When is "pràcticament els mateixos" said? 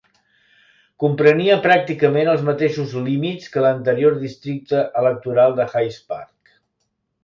1.65-2.97